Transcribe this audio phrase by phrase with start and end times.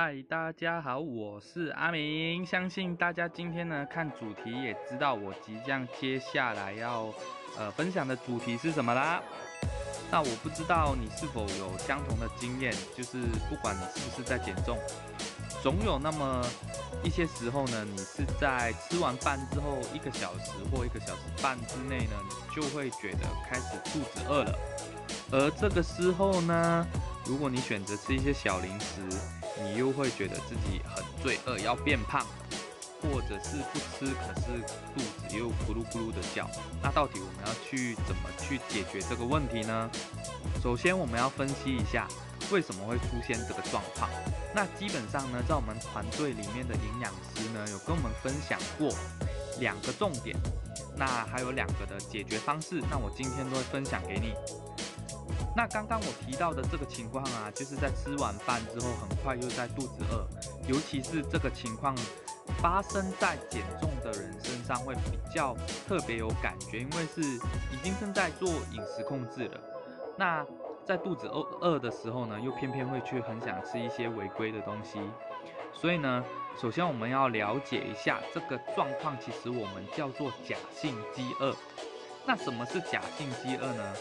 [0.00, 2.46] 嗨，大家好，我是阿明。
[2.46, 7.12] 相信大家今天呢看主题也知道我即将接下来要
[7.58, 9.20] 呃分享的主题是什么啦。
[10.08, 13.18] 那我不知道你是否有相同的经验，就是
[13.50, 14.78] 不管你是不是在减重，
[15.64, 16.46] 总有那么
[17.02, 24.56] 一些时候呢，你是在吃完饭之后一个小时或一个小时半之内呢，你就会觉得开始肚子饿了。
[25.32, 26.86] 而这个时候呢，
[27.26, 29.02] 如果你选择吃一些小零食，
[29.62, 32.26] 你又会觉得自己很罪恶，要变胖，
[33.02, 34.46] 或者是不吃，可是
[34.94, 36.48] 肚子又咕噜咕噜的叫。
[36.82, 39.90] 那到底我们要去怎么去解决这个问题呢？
[40.62, 42.06] 首先，我们要分析一下
[42.50, 44.08] 为什么会出现这个状况。
[44.54, 48.88] 那基本上呢，在我们团队里面的营养师呢，有跟我们分享过
[49.60, 50.36] 两个重点，
[50.96, 52.82] 那还有两个的解决方式。
[52.90, 54.34] 那我今天都会分享给你。
[55.58, 60.24] 那刚刚我提到的这个情况啊，就是在吃完饭之后，很快又在肚子饿，
[60.68, 61.96] 尤其是这个情况
[62.62, 65.56] 发生在减重的人身上，会比较
[65.88, 67.20] 特别有感觉，因为是
[67.72, 69.60] 已经正在做饮食控制了。
[70.16, 70.46] 那
[70.86, 75.00] 在肚子饿饿的时候呢，又偏偏会去很想吃一些违规的东西，
[75.72, 76.24] 所以呢，
[76.56, 81.52] 首先我们要了解一下这个状况，其实我们叫做假性饥饿。
[82.24, 83.94] 那什么是假性饥饿呢？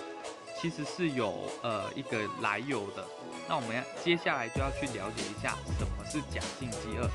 [0.59, 3.05] 其实是有呃一个来由的，
[3.47, 7.09] 那我们要接下来就要去了解一下什么是假性饥饿。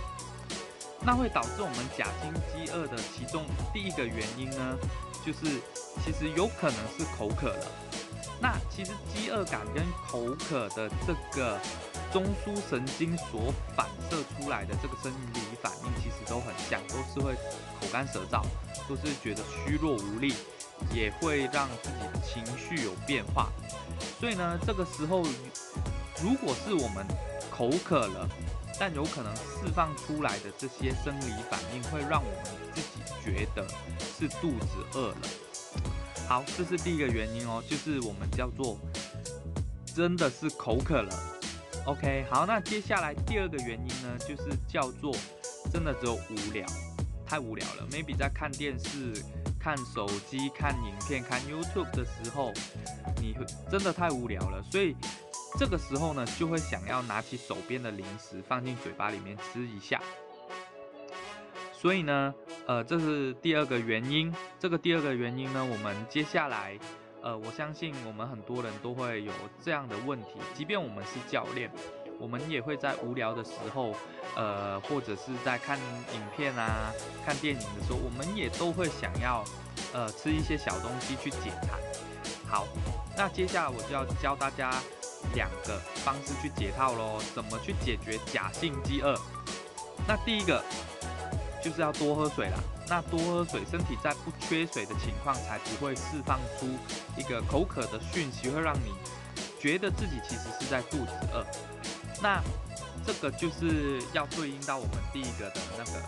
[1.04, 4.78] 那会导致我们假性饥饿的其中第一个原因呢，
[5.26, 5.60] 就是
[6.04, 7.66] 其实有可能是口渴了。
[8.40, 11.58] 那其实饥饿感跟口渴的这个
[12.12, 17.34] 中枢神经所反射出来的这个生理反应，其实都很像，都是会
[17.80, 18.44] 口干舌燥，
[18.88, 20.34] 都是觉得虚弱无力。
[20.92, 23.50] 也会让自己的情绪有变化，
[24.19, 25.22] 所以呢，这个时候
[26.22, 27.06] 如果是我们
[27.50, 28.28] 口渴了，
[28.78, 33.66] 但有可能释放出来的这些生理反应，会让我们自己觉得
[34.19, 35.20] 是肚子饿了。
[36.28, 38.78] 好，这是第一个原因哦，就是我们叫做
[39.94, 41.14] 真的是口渴了。
[41.84, 45.14] OK，好，那接下来第二个原因呢，就是叫做
[45.72, 46.66] 真的只有无聊，
[47.26, 49.12] 太无聊了，maybe 在看电视。
[49.62, 52.53] 看手机、看影片、看 YouTube 的时候，
[53.21, 54.97] 你会真的太无聊了，所以
[55.56, 60.03] 这个时候呢，就会想要拿起手边的零食放进嘴巴里面吃一下。
[61.73, 62.34] 所以呢，
[62.67, 64.34] 呃，这是第二个原因。
[64.59, 66.77] 这个第二个原因呢，我们接下来，
[67.23, 69.33] 呃，我相信我们很多人都会有
[69.65, 71.71] 这样的问题，即便我们是教练。
[72.22, 73.93] 我们也会在无聊的时候，
[74.37, 75.77] 呃，或者是在看
[76.15, 76.93] 影片啊、
[77.27, 79.43] 看电影的时候，我们也都会想要，
[79.93, 81.81] 呃，吃一些小东西去解馋。
[82.47, 82.69] 好，
[83.16, 84.72] 那接下来我就要教大家
[85.34, 89.19] 两个方式去解套喽，怎么去解决假性饥饿？
[90.06, 90.62] 那第一个
[91.61, 92.59] 就是要多喝水啦。
[92.88, 96.69] 那多喝水，身体在不缺水的情况，才不会释放出
[97.16, 98.93] 一个口渴的讯息，会让你
[99.59, 101.44] 觉得自己其实是在肚子饿。
[102.22, 102.41] 那
[103.05, 106.00] 这个就是要对应到我们第一个的那个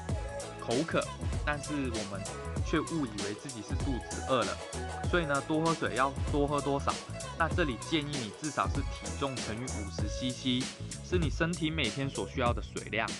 [0.60, 1.04] 口渴，
[1.44, 2.22] 但是我们
[2.64, 4.56] 却误以为自己是肚子饿了，
[5.10, 6.94] 所以呢，多喝水要多喝多少？
[7.36, 10.64] 那这里建议你至少是体重乘以五十 CC，
[11.04, 13.10] 是你身体每天所需要的水量。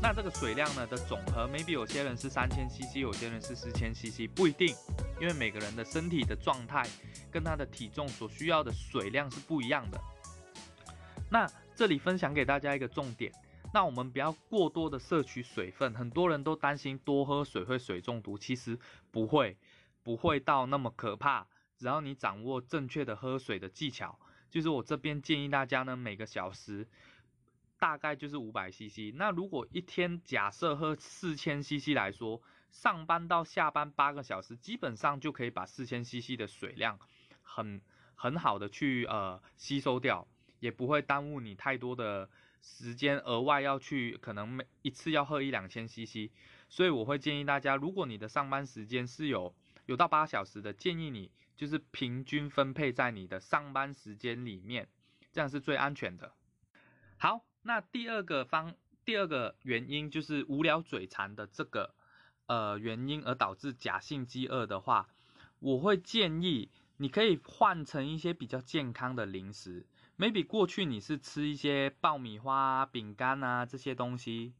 [0.00, 4.74] 那这个水量呢的总和，maybe 有些人是三千 CC，有些人是四千 CC，不一定，
[5.20, 6.86] 因为每个人的身体的状态
[7.30, 10.00] 跟他的体重所需要的水量是不一样的。
[11.30, 11.46] 那
[11.78, 13.32] 这里分享给大家一个重点，
[13.72, 15.94] 那我们不要过多的摄取水分。
[15.94, 18.76] 很多人都担心多喝水会水中毒，其实
[19.12, 19.56] 不会，
[20.02, 21.46] 不会到那么可怕。
[21.76, 24.18] 只要你掌握正确的喝水的技巧，
[24.50, 26.88] 就是我这边建议大家呢，每个小时
[27.78, 29.14] 大概就是五百 CC。
[29.14, 36.98] 那如果一天假设喝四千 CC 来说，上班到下班八个小时，基本上就可以把四千 CC 的水量
[37.44, 37.80] 很
[38.16, 40.26] 很好的去呃吸收掉。
[40.60, 42.28] 也不会耽误你太多的
[42.60, 46.30] 时间，额外要去可能每一次要喝一两千 CC，
[46.68, 49.54] 所以我会建议大家，如果你的上班时间是有
[49.86, 54.88] 有到八小时的，建议你就是平均分配在你的上班时间里面，
[55.32, 56.32] 这样是最安全的。
[57.16, 58.74] 好，那第二个方
[59.04, 61.94] 第二个原因就是无聊嘴馋的这个
[62.46, 65.08] 呃原因而导致假性饥饿的话，
[65.60, 66.70] 我会建议。
[67.00, 69.86] 你可以换成一些比较健康的零食
[70.18, 74.52] ，maybe 过去你是吃一些爆米花、饼干啊这些东西，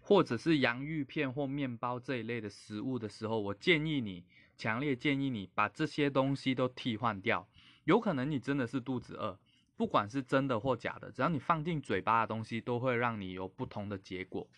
[0.00, 4.24] 或者是洋芋片或面包这一类的食物的时候，我建议你，
[4.56, 7.48] 强烈建议你把这些东西都替换掉。
[7.84, 9.38] 有可能你真的是肚子饿，
[9.76, 14.48] 不管是真的或假的，只要你放进嘴巴的东西，都会让你有不同的结果。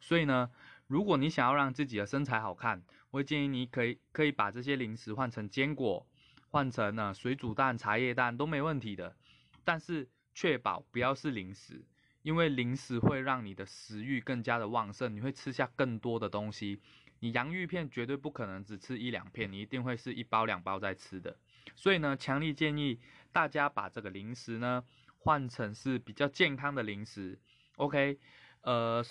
[0.00, 0.50] 所以呢，
[0.86, 6.06] 如果你想要让自己的身材好看，我建议你可以可以把这些零食换成坚果，
[6.54, 9.16] 换成呢水煮蛋、茶叶蛋都没问题的。
[9.64, 11.84] 但是确保不要是零食，
[12.22, 16.80] 因为零食会让你的食欲更加的旺盛，你会吃下更多的东西。
[17.18, 21.36] 你洋芋片绝对不可能只吃一两片，你一定会是一包两包在吃的。
[21.74, 23.00] 所以呢，强烈建议
[23.32, 24.84] 大家把这个零食呢
[25.18, 27.36] 换成是比较健康的零食。
[27.78, 28.16] OK，
[28.60, 29.04] 呃。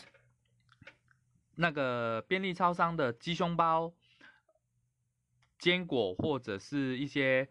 [1.55, 3.93] 那个便利超商的鸡胸包、
[5.63, 7.47] 坚果或者是一些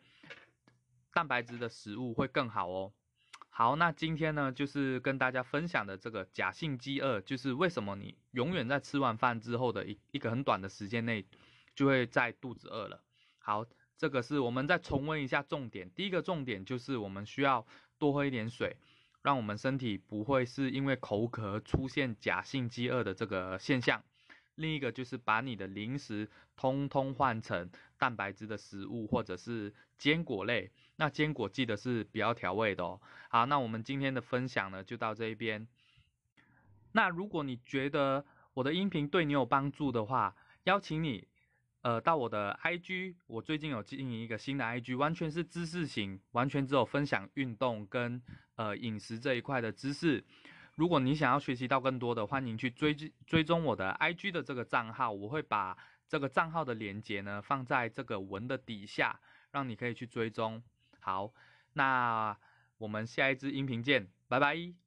[1.15, 2.93] 蛋白质的食物会更好哦。
[3.49, 11.25] 好，那今天呢，就是跟大家分享的这个假性饥饿，就是为什么你永远在吃完饭之后的一一个很短的时间内，
[11.75, 13.03] 就会在肚子饿了。
[13.39, 13.65] 好，
[13.97, 15.91] 这个是我们再重温一下重点。
[15.93, 17.67] 第一个重点就是我们需要
[17.97, 18.77] 多喝一点水。
[19.23, 24.03] 让我们身体不会是因为口渴出现假性饥饿的这个现象。
[24.57, 30.71] 另一个就是把你的零食通通换成蛋白质的食物，或者是坚果类。
[30.97, 33.01] 那坚果记得是不要调味的哦。
[33.29, 35.67] 好，那我们今天的分享呢就到这一边。
[36.93, 41.27] 那如果你觉得我的音频对你有帮助的话，邀请你。
[41.81, 48.23] 呃，到我的 IG，我最近有经营一个新的 IG，完全是知识型，完全只有分享运动跟
[48.55, 50.23] 呃饮食这一块的知识。
[50.83, 52.93] 如果你想要学习到更多的，欢迎去追
[53.25, 59.21] 追踪我的 IG 的这个账号，我会把这个账号的链接呢放在这个文的底下，
[59.53, 60.61] 让你可以去追踪。
[60.99, 61.33] 好，
[61.75, 62.37] 那
[62.79, 64.82] 我们下一支音频见，拜拜。